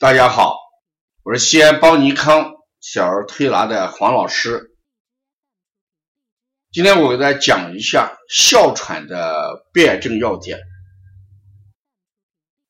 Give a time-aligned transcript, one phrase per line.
[0.00, 0.56] 大家好，
[1.24, 4.76] 我是西安邦尼康小儿推拿的黄老师。
[6.70, 10.60] 今天我给大家讲一下哮喘的辨证要点。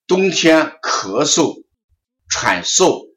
[0.06, 1.66] 冬天咳嗽、
[2.30, 3.10] 喘嗽、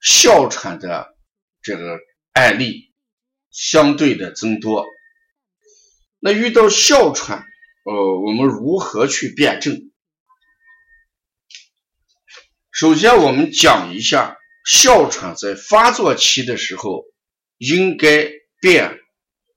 [0.00, 1.16] 哮喘的
[1.60, 1.98] 这个
[2.32, 2.92] 案例
[3.50, 4.86] 相对的增多。
[6.20, 7.44] 那遇到哮喘，
[7.84, 9.89] 呃，我们如何去辨证？
[12.80, 17.04] 首先，我们讲一下哮喘在发作期的时候
[17.58, 18.98] 应该辨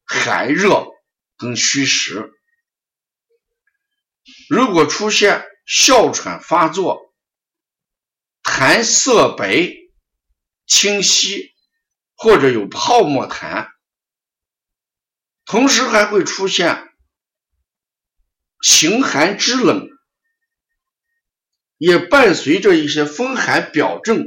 [0.03, 0.87] 寒热
[1.37, 2.33] 跟虚实。
[4.49, 7.13] 如果出现哮喘发作，
[8.43, 9.69] 痰色白、
[10.67, 11.53] 清晰，
[12.15, 13.69] 或者有泡沫痰，
[15.45, 16.89] 同时还会出现
[18.61, 19.92] 形寒肢冷。
[21.85, 24.25] 也伴随着一些风寒表症，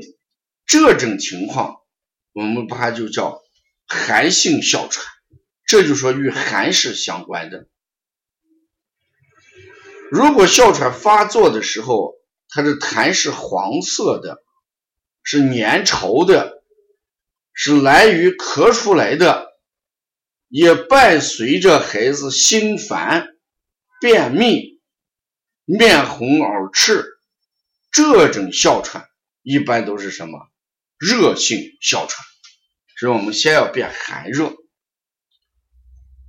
[0.67, 1.77] 这种情况
[2.35, 3.41] 我们把它就叫
[3.87, 5.07] 寒性哮喘，
[5.65, 7.67] 这就说与寒是相关的。
[10.11, 12.17] 如果哮喘发作的时候，
[12.51, 14.45] 它的痰是黄色的，
[15.23, 16.63] 是粘稠的，
[17.55, 19.57] 是来于咳出来的，
[20.49, 23.29] 也伴随着孩子心烦、
[23.99, 24.79] 便秘、
[25.65, 27.16] 面红耳赤。
[27.97, 29.09] 这种哮喘
[29.41, 30.51] 一般都是什么
[30.99, 32.23] 热性哮喘，
[32.99, 34.55] 所以我们先要辨寒热，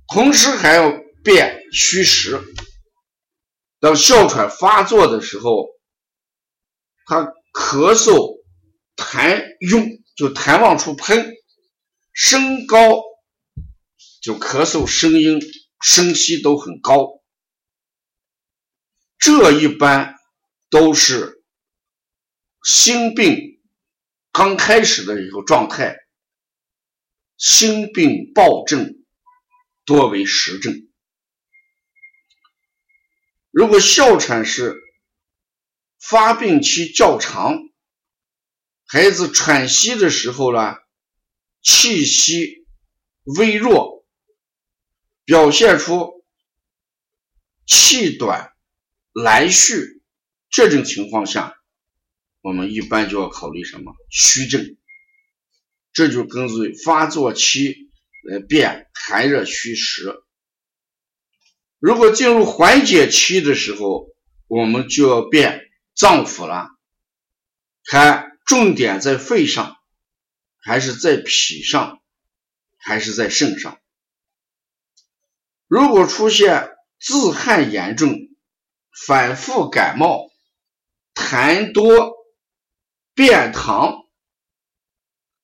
[0.06, 0.90] 同时还要
[1.22, 2.40] 辨虚实。
[3.80, 5.66] 当哮喘发作的时候，
[7.04, 8.42] 他咳嗽
[8.96, 11.34] 痰涌，就痰往出喷，
[12.14, 13.02] 升高，
[14.22, 15.38] 就咳嗽声音
[15.82, 17.20] 声息都很高，
[19.18, 20.14] 这一般
[20.70, 21.34] 都是。
[22.62, 23.60] 心病
[24.32, 25.96] 刚开始的一个状态，
[27.36, 29.04] 心病暴症
[29.84, 30.88] 多为实症。
[33.50, 34.76] 如果哮喘是
[35.98, 37.56] 发病期较长，
[38.86, 40.76] 孩子喘息的时候呢，
[41.62, 42.66] 气息
[43.24, 44.06] 微弱，
[45.24, 46.24] 表现出
[47.66, 48.52] 气短
[49.12, 50.02] 来续
[50.50, 51.57] 这种情况下。
[52.40, 54.76] 我们一般就要考虑什么虚症，
[55.92, 57.90] 这就根据发作期
[58.24, 60.22] 来辨寒热虚实。
[61.78, 64.08] 如果进入缓解期的时候，
[64.46, 66.70] 我们就要辨脏腑了，
[67.84, 69.76] 看重点在肺上，
[70.58, 72.00] 还是在脾上，
[72.78, 73.78] 还是在肾上。
[75.66, 78.16] 如果出现自汗严重、
[79.06, 80.30] 反复感冒、
[81.14, 82.17] 痰多，
[83.18, 84.06] 便溏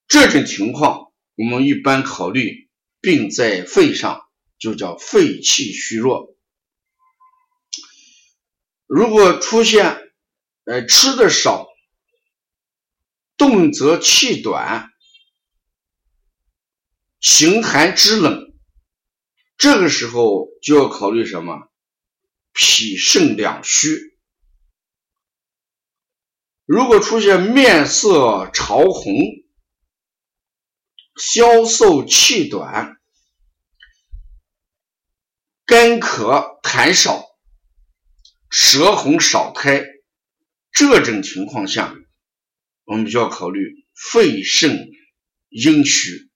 [0.06, 2.70] 这种情况，我们一般考虑
[3.00, 4.30] 病在肺上，
[4.60, 6.36] 就叫肺气虚弱。
[8.86, 10.12] 如果出现
[10.66, 11.66] 呃吃的少，
[13.36, 14.92] 动则气短，
[17.18, 18.54] 形寒肢冷，
[19.56, 21.68] 这个时候就要考虑什么？
[22.52, 24.13] 脾肾两虚。
[26.66, 29.14] 如果出现面色潮红、
[31.16, 32.96] 消瘦气短、
[35.66, 37.26] 干咳痰少、
[38.48, 39.84] 舌红少苔
[40.72, 41.94] 这种情况下，
[42.84, 44.90] 我们就要考虑肺肾
[45.50, 46.30] 阴虚。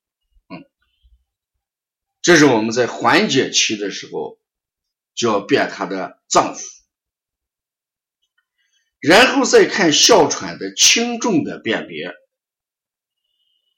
[2.20, 4.38] 这是我们在缓解期的时候
[5.14, 6.77] 就要辨他的脏腑。
[9.00, 12.12] 然后再看哮喘的轻重的辨别。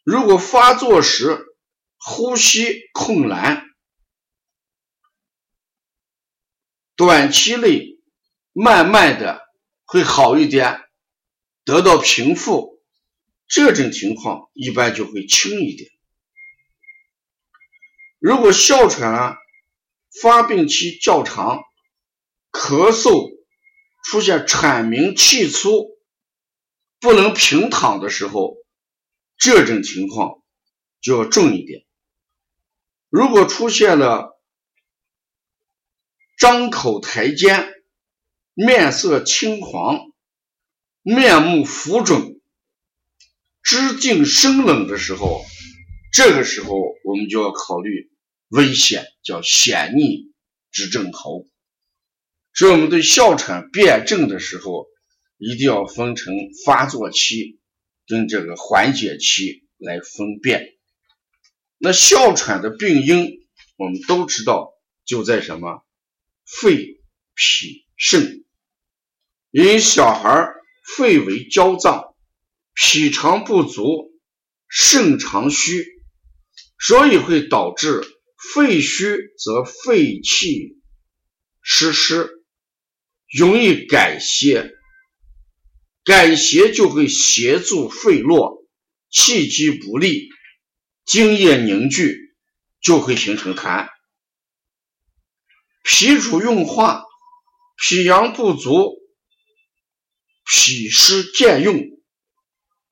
[0.03, 1.44] 如果发作时
[1.98, 3.66] 呼吸困难，
[6.97, 7.98] 短期内
[8.53, 9.42] 慢慢的
[9.84, 10.81] 会好一点，
[11.64, 12.82] 得到平复，
[13.46, 15.90] 这种情况一般就会轻一点。
[18.19, 19.37] 如果哮喘啊
[20.23, 21.62] 发病期较长，
[22.50, 23.39] 咳嗽。
[24.02, 25.99] 出现喘鸣气粗、
[26.99, 28.56] 不能平躺的时候，
[29.37, 30.43] 这种情况
[31.00, 31.85] 就要重一点。
[33.08, 34.41] 如果出现了
[36.38, 37.69] 张口抬肩、
[38.55, 39.99] 面色青黄、
[41.02, 42.41] 面目浮肿、
[43.62, 45.44] 肢静生冷的时候，
[46.12, 46.75] 这个时候
[47.05, 48.11] 我们就要考虑
[48.49, 50.32] 危险，叫险逆
[50.70, 51.47] 之症候。
[52.52, 54.87] 所以，我们对哮喘辨证的时候，
[55.38, 57.58] 一定要分成发作期
[58.06, 60.75] 跟这个缓解期来分辨。
[61.79, 63.38] 那哮喘的病因
[63.76, 64.75] 我们都知道，
[65.06, 65.87] 就在什么
[66.44, 67.00] 肺、
[67.35, 68.44] 脾、肾。
[69.50, 70.52] 因小孩
[70.97, 72.14] 肺为焦脏，
[72.75, 74.12] 脾肠不足，
[74.69, 75.87] 肾肠虚，
[76.79, 78.02] 所以会导致
[78.55, 80.76] 肺虚，则肺气
[81.62, 82.39] 失湿，
[83.31, 84.73] 容易改邪。
[86.03, 88.67] 改邪就会协助肺络，
[89.11, 90.29] 气机不利，
[91.05, 92.35] 津液凝聚，
[92.81, 93.88] 就会形成痰。
[95.82, 97.05] 脾主运化，
[97.77, 98.99] 脾阳不足，
[100.44, 101.85] 脾湿兼用，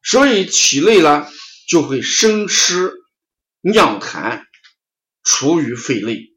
[0.02, 1.26] 所以体内呢
[1.68, 2.92] 就会生湿
[3.60, 4.44] 酿痰，
[5.24, 6.30] 储于肺内。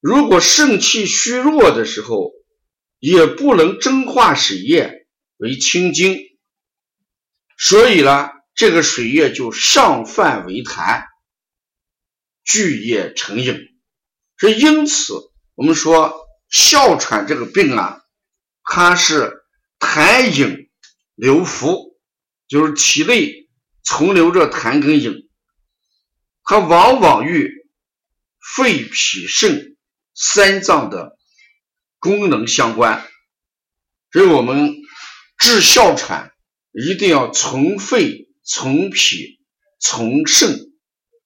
[0.00, 2.32] 如果肾气虚弱的时候，
[2.98, 4.96] 也不能蒸化水液。
[5.40, 6.18] 为清精，
[7.56, 11.04] 所以呢，这个水液就上泛为痰，
[12.42, 13.56] 聚液成饮。
[14.36, 15.14] 所以因此，
[15.54, 18.00] 我们说哮喘这个病啊，
[18.64, 19.44] 它是
[19.78, 20.68] 痰饮
[21.14, 21.96] 流浮，
[22.48, 23.48] 就是体内
[23.84, 25.30] 存留着痰跟饮，
[26.42, 27.48] 它往往与
[28.56, 29.76] 肺、脾、肾
[30.14, 31.17] 三脏的
[31.98, 33.06] 功能相关，
[34.12, 34.76] 所以我们。
[35.40, 36.32] 治哮喘
[36.72, 39.40] 一定要从肺、从脾、
[39.78, 40.72] 从肾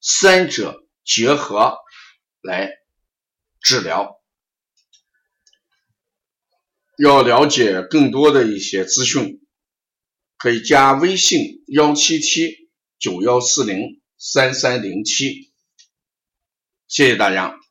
[0.03, 1.79] 三者结合
[2.43, 2.71] 来
[3.63, 4.21] 治疗。
[6.99, 9.41] 要了解更多的一些资讯，
[10.37, 15.55] 可以加微信幺七七九幺四零三三零七。
[16.87, 17.63] 谢谢大家。